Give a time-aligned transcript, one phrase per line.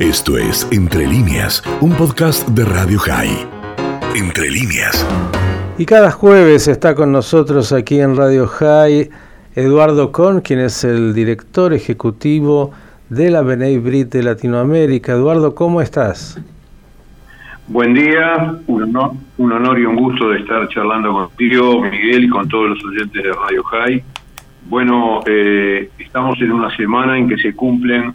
[0.00, 3.46] Esto es Entre líneas, un podcast de Radio High.
[4.16, 5.06] Entre líneas.
[5.76, 9.10] Y cada jueves está con nosotros aquí en Radio High
[9.54, 12.72] Eduardo Con, quien es el director ejecutivo
[13.10, 15.12] de la Benei Brit de Latinoamérica.
[15.12, 16.40] Eduardo, ¿cómo estás?
[17.68, 22.28] Buen día, un honor, un honor y un gusto de estar charlando contigo, Miguel, y
[22.30, 24.02] con todos los oyentes de Radio High.
[24.64, 28.14] Bueno, eh, estamos en una semana en que se cumplen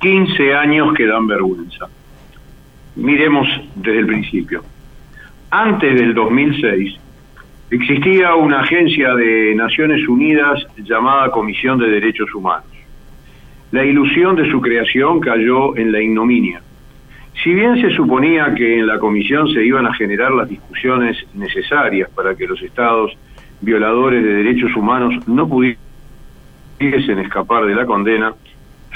[0.00, 1.88] 15 años que dan vergüenza.
[2.96, 4.62] Miremos desde el principio.
[5.50, 6.98] Antes del 2006
[7.70, 12.70] existía una agencia de Naciones Unidas llamada Comisión de Derechos Humanos.
[13.70, 16.62] La ilusión de su creación cayó en la ignominia
[17.42, 22.10] si bien se suponía que en la comisión se iban a generar las discusiones necesarias
[22.10, 23.16] para que los estados
[23.60, 25.78] violadores de derechos humanos no pudiesen
[27.18, 28.34] escapar de la condena,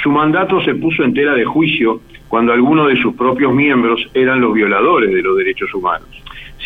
[0.02, 4.40] su mandato se puso en tela de juicio cuando algunos de sus propios miembros eran
[4.40, 6.08] los violadores de los derechos humanos.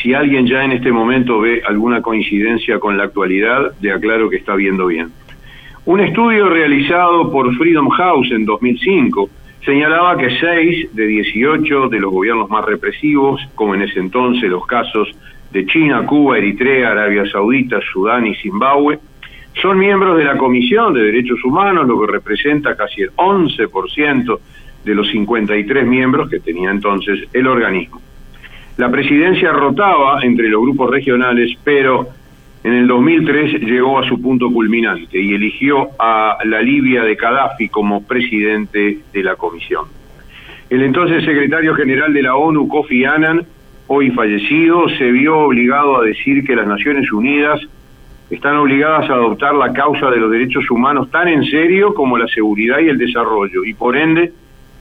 [0.01, 4.37] Si alguien ya en este momento ve alguna coincidencia con la actualidad, le aclaro que
[4.37, 5.11] está viendo bien.
[5.84, 9.28] Un estudio realizado por Freedom House en 2005
[9.65, 14.67] señalaba que seis de 18 de los gobiernos más represivos, como en ese entonces los
[14.67, 15.15] casos
[15.53, 18.98] de China, Cuba, Eritrea, Arabia Saudita, Sudán y Zimbabue,
[19.61, 24.39] son miembros de la Comisión de Derechos Humanos, lo que representa casi el 11%
[24.85, 28.01] de los 53 miembros que tenía entonces el organismo.
[28.77, 32.07] La presidencia rotaba entre los grupos regionales, pero
[32.62, 37.69] en el 2003 llegó a su punto culminante y eligió a la Libia de Gaddafi
[37.69, 39.87] como presidente de la comisión.
[40.69, 43.47] El entonces secretario general de la ONU, Kofi Annan,
[43.87, 47.61] hoy fallecido, se vio obligado a decir que las Naciones Unidas
[48.30, 52.27] están obligadas a adoptar la causa de los derechos humanos tan en serio como la
[52.27, 54.32] seguridad y el desarrollo, y por ende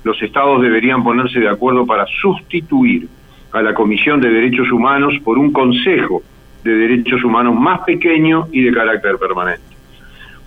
[0.04, 3.08] los estados deberían ponerse de acuerdo para sustituir
[3.52, 6.22] a la Comisión de Derechos Humanos por un Consejo
[6.64, 9.64] de derechos humanos más pequeño y de carácter permanente.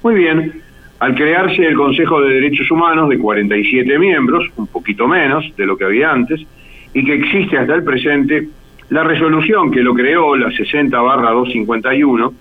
[0.02, 0.62] Muy bien,
[0.98, 5.76] al crearse el Consejo de Derechos Humanos de 47 miembros, un poquito menos de lo
[5.76, 6.44] que había antes,
[6.92, 8.48] y que existe hasta el presente,
[8.90, 12.32] la resolución que lo creó, la 60-251,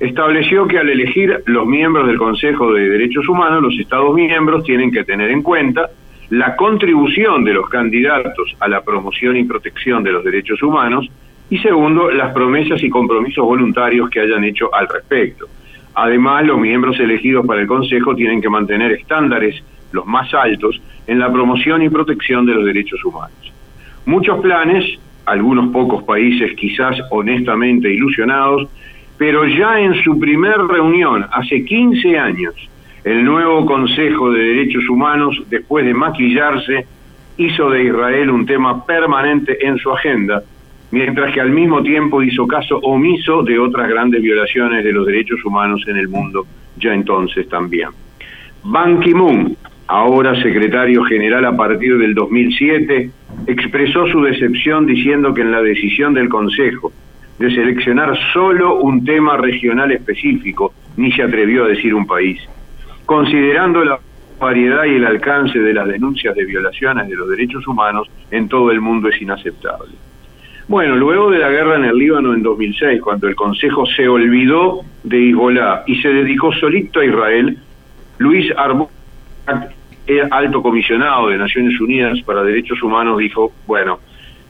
[0.00, 4.90] estableció que al elegir los miembros del Consejo de Derechos Humanos, los Estados miembros tienen
[4.90, 5.90] que tener en cuenta
[6.30, 11.06] la contribución de los candidatos a la promoción y protección de los derechos humanos
[11.50, 15.46] y segundo, las promesas y compromisos voluntarios que hayan hecho al respecto.
[15.94, 19.62] Además, los miembros elegidos para el Consejo tienen que mantener estándares
[19.92, 23.52] los más altos en la promoción y protección de los derechos humanos.
[24.06, 24.84] Muchos planes,
[25.26, 28.68] algunos pocos países quizás honestamente ilusionados,
[29.20, 32.54] pero ya en su primer reunión, hace 15 años,
[33.04, 36.86] el nuevo Consejo de Derechos Humanos, después de maquillarse,
[37.36, 40.42] hizo de Israel un tema permanente en su agenda
[40.90, 45.44] mientras que al mismo tiempo hizo caso omiso de otras grandes violaciones de los derechos
[45.44, 46.46] humanos en el mundo,
[46.78, 47.90] ya entonces también.
[48.64, 49.54] Ban Ki-moon,
[49.86, 53.10] ahora secretario general a partir del 2007,
[53.48, 56.90] expresó su decepción diciendo que en la decisión del Consejo
[57.40, 62.38] de seleccionar solo un tema regional específico, ni se atrevió a decir un país,
[63.06, 63.98] considerando la
[64.38, 68.70] variedad y el alcance de las denuncias de violaciones de los derechos humanos en todo
[68.70, 69.94] el mundo es inaceptable.
[70.68, 74.82] Bueno, luego de la guerra en el Líbano en 2006, cuando el Consejo se olvidó
[75.02, 77.56] de Hezbollah y se dedicó solito a Israel,
[78.18, 78.88] Luis Arbol,
[80.30, 83.98] alto comisionado de Naciones Unidas para Derechos Humanos, dijo, bueno,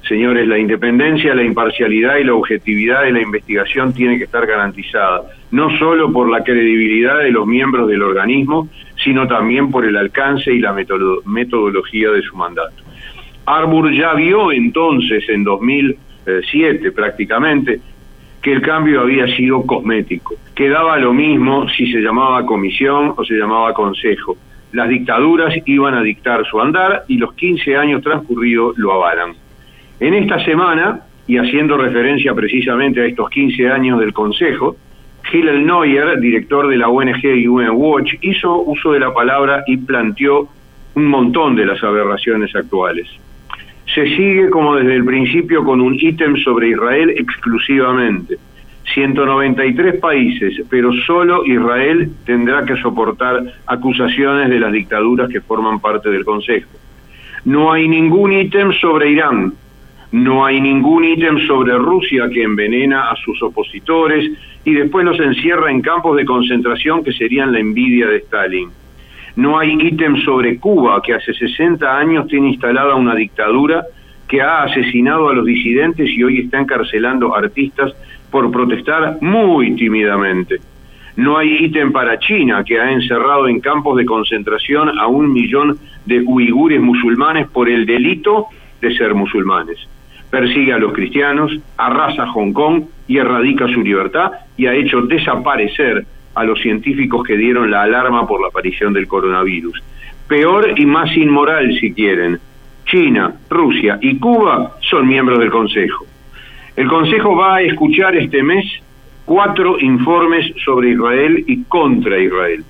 [0.06, 5.22] señores, la independencia, la imparcialidad y la objetividad de la investigación tiene que estar garantizada,
[5.50, 8.68] no solo por la credibilidad de los miembros del organismo,
[9.02, 12.82] sino también por el alcance y la metodología de su mandato.
[13.46, 15.96] Arbur ya vio entonces, en 2000,
[16.50, 17.80] siete prácticamente,
[18.42, 20.34] que el cambio había sido cosmético.
[20.54, 24.36] Quedaba lo mismo si se llamaba comisión o se llamaba consejo.
[24.72, 29.34] Las dictaduras iban a dictar su andar y los 15 años transcurridos lo avalan.
[30.00, 34.76] En esta semana, y haciendo referencia precisamente a estos 15 años del Consejo,
[35.32, 40.48] Hillel Neuer, director de la ONG UN Watch, hizo uso de la palabra y planteó
[40.94, 43.08] un montón de las aberraciones actuales
[43.94, 48.38] se sigue como desde el principio con un ítem sobre Israel exclusivamente.
[48.94, 56.10] 193 países, pero solo Israel tendrá que soportar acusaciones de las dictaduras que forman parte
[56.10, 56.70] del Consejo.
[57.44, 59.52] No hay ningún ítem sobre Irán,
[60.12, 64.30] no hay ningún ítem sobre Rusia que envenena a sus opositores
[64.64, 68.70] y después los encierra en campos de concentración que serían la envidia de Stalin.
[69.36, 73.84] No hay ítem sobre Cuba, que hace 60 años tiene instalada una dictadura
[74.26, 77.92] que ha asesinado a los disidentes y hoy está encarcelando artistas
[78.32, 80.58] por protestar muy tímidamente.
[81.16, 85.78] No hay ítem para China, que ha encerrado en campos de concentración a un millón
[86.04, 88.46] de uigures musulmanes por el delito
[88.80, 89.78] de ser musulmanes.
[90.30, 96.06] Persigue a los cristianos, arrasa Hong Kong y erradica su libertad y ha hecho desaparecer
[96.34, 99.82] a los científicos que dieron la alarma por la aparición del coronavirus.
[100.28, 102.38] Peor y más inmoral, si quieren.
[102.86, 106.06] China, Rusia y Cuba son miembros del Consejo.
[106.76, 108.64] El Consejo va a escuchar este mes
[109.24, 112.64] cuatro informes sobre Israel y contra Israel.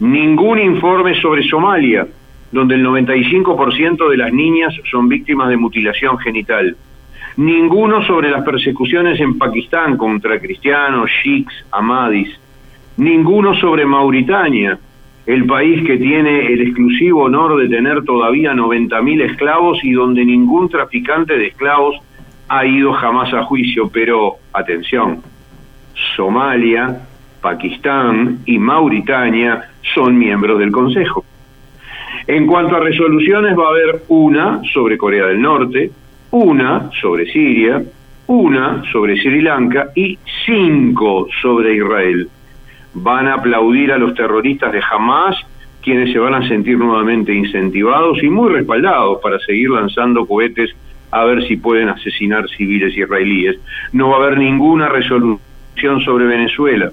[0.00, 2.06] Ningún informe sobre Somalia,
[2.50, 6.76] donde el 95% de las niñas son víctimas de mutilación genital.
[7.36, 12.28] Ninguno sobre las persecuciones en Pakistán contra cristianos, shiks, amadis.
[12.98, 14.78] Ninguno sobre Mauritania,
[15.24, 20.68] el país que tiene el exclusivo honor de tener todavía 90.000 esclavos y donde ningún
[20.68, 21.96] traficante de esclavos
[22.48, 23.88] ha ido jamás a juicio.
[23.90, 25.22] Pero, atención,
[26.16, 27.00] Somalia,
[27.40, 31.24] Pakistán y Mauritania son miembros del Consejo.
[32.26, 35.90] En cuanto a resoluciones, va a haber una sobre Corea del Norte,
[36.32, 37.82] una sobre Siria,
[38.26, 42.28] una sobre Sri Lanka y cinco sobre Israel.
[42.94, 45.36] Van a aplaudir a los terroristas de Hamas,
[45.82, 50.74] quienes se van a sentir nuevamente incentivados y muy respaldados para seguir lanzando cohetes
[51.10, 53.58] a ver si pueden asesinar civiles israelíes.
[53.92, 56.90] No va a haber ninguna resolución sobre Venezuela,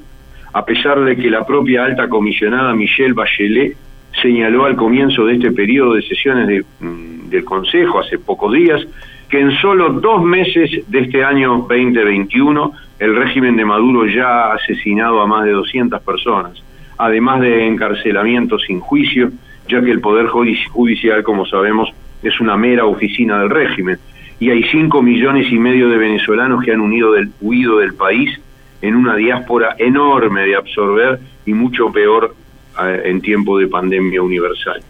[0.51, 3.77] a pesar de que la propia alta comisionada Michelle Bachelet
[4.21, 8.85] señaló al comienzo de este periodo de sesiones mm, del Consejo, hace pocos días,
[9.29, 14.53] que en solo dos meses de este año 2021 el régimen de Maduro ya ha
[14.55, 16.61] asesinado a más de 200 personas,
[16.97, 19.31] además de encarcelamientos sin juicio,
[19.67, 21.89] ya que el Poder Judicial, como sabemos,
[22.23, 23.99] es una mera oficina del régimen,
[24.39, 28.39] y hay 5 millones y medio de venezolanos que han unido del, huido del país
[28.81, 32.35] en una diáspora enorme de absorber y mucho peor
[32.81, 34.81] eh, en tiempo de pandemia universal.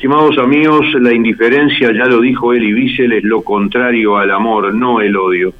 [0.00, 5.02] Estimados amigos, la indiferencia, ya lo dijo Eli Wiesel, es lo contrario al amor, no
[5.02, 5.52] el odio.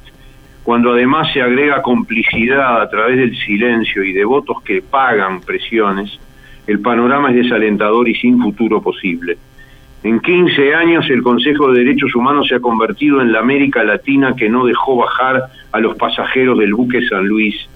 [0.63, 6.19] Cuando además se agrega complicidad a través del silencio y de votos que pagan presiones,
[6.65, 9.37] el panorama es desalentador y sin futuro posible.
[10.01, 14.35] En 15 años el Consejo de Derechos Humanos se ha convertido en la América Latina
[14.35, 17.69] que no dejó bajar a los pasajeros del buque San Luis,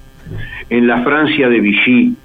[0.71, 2.15] en la Francia de Vichy,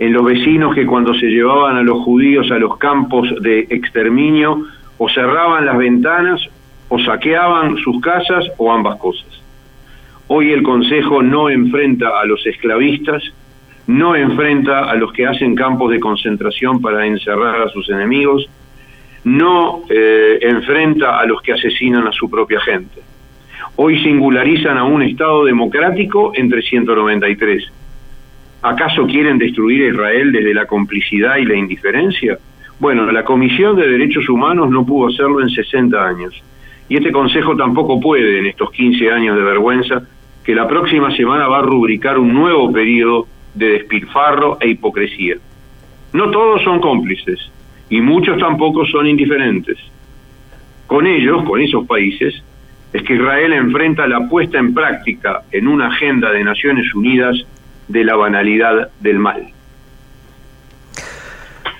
[0.00, 4.64] en los vecinos que cuando se llevaban a los judíos a los campos de exterminio
[4.96, 6.40] o cerraban las ventanas
[6.88, 9.28] o saqueaban sus casas o ambas cosas.
[10.26, 13.22] Hoy el Consejo no enfrenta a los esclavistas,
[13.86, 18.48] no enfrenta a los que hacen campos de concentración para encerrar a sus enemigos,
[19.24, 23.00] no eh, enfrenta a los que asesinan a su propia gente.
[23.76, 27.70] Hoy singularizan a un Estado democrático entre 193.
[28.62, 32.38] ¿Acaso quieren destruir a Israel desde la complicidad y la indiferencia?
[32.78, 36.42] Bueno, la Comisión de Derechos Humanos no pudo hacerlo en 60 años.
[36.88, 40.02] Y este Consejo tampoco puede, en estos 15 años de vergüenza,
[40.44, 45.36] que la próxima semana va a rubricar un nuevo periodo de despilfarro e hipocresía.
[46.12, 47.50] No todos son cómplices,
[47.88, 49.78] y muchos tampoco son indiferentes.
[50.86, 52.42] Con ellos, con esos países,
[52.92, 57.46] es que Israel enfrenta la puesta en práctica en una agenda de Naciones Unidas
[57.90, 59.48] de la banalidad del mal.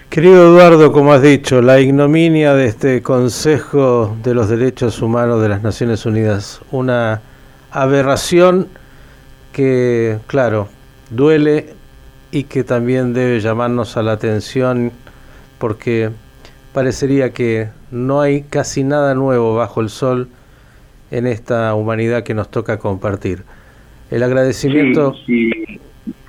[0.09, 5.49] Querido Eduardo, como has dicho, la ignominia de este Consejo de los Derechos Humanos de
[5.49, 7.23] las Naciones Unidas, una
[7.71, 8.67] aberración
[9.52, 10.69] que, claro,
[11.11, 11.75] duele
[12.33, 14.90] y que también debe llamarnos a la atención
[15.59, 16.11] porque
[16.73, 20.29] parecería que no hay casi nada nuevo bajo el sol
[21.12, 23.45] en esta humanidad que nos toca compartir.
[24.11, 25.14] El agradecimiento...
[25.25, 25.52] Sí,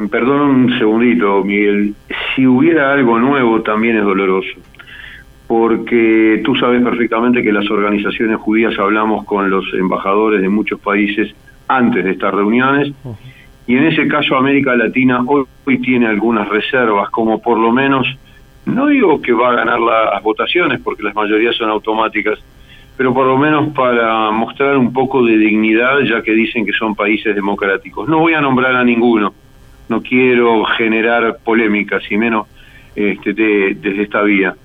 [0.09, 1.93] Perdón un segundito, Miguel.
[2.35, 4.59] Si hubiera algo nuevo también es doloroso,
[5.47, 11.33] porque tú sabes perfectamente que las organizaciones judías hablamos con los embajadores de muchos países
[11.67, 12.93] antes de estas reuniones,
[13.67, 18.07] y en ese caso América Latina hoy tiene algunas reservas, como por lo menos
[18.65, 22.39] no digo que va a ganar las votaciones, porque las mayorías son automáticas,
[22.95, 26.95] pero por lo menos para mostrar un poco de dignidad, ya que dicen que son
[26.95, 28.07] países democráticos.
[28.07, 29.33] No voy a nombrar a ninguno,
[29.91, 32.47] no quiero generar polémicas, y menos
[32.95, 34.55] este, desde esta vía,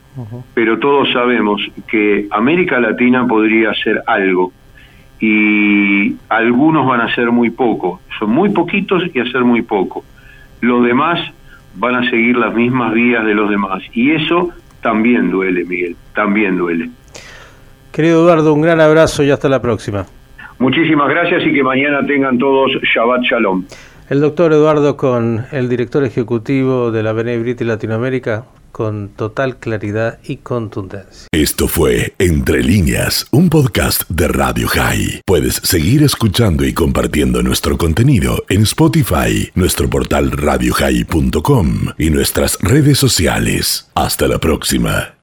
[0.54, 4.52] pero todos sabemos que América Latina podría hacer algo,
[5.20, 10.04] y algunos van a hacer muy poco, son muy poquitos y hacer muy poco.
[10.60, 11.18] Los demás
[11.74, 13.82] van a seguir las mismas vías de los demás.
[13.92, 14.50] Y eso
[14.82, 16.90] también duele, Miguel, también duele.
[17.92, 20.04] Querido Eduardo, un gran abrazo y hasta la próxima.
[20.58, 23.64] Muchísimas gracias y que mañana tengan todos Shabbat Shalom.
[24.08, 30.36] El doctor Eduardo Con, el director ejecutivo de la Benebrite Latinoamérica, con total claridad y
[30.36, 31.26] contundencia.
[31.32, 35.22] Esto fue Entre líneas, un podcast de Radio High.
[35.26, 42.98] Puedes seguir escuchando y compartiendo nuestro contenido en Spotify, nuestro portal radiohigh.com y nuestras redes
[42.98, 43.90] sociales.
[43.94, 45.14] Hasta la próxima.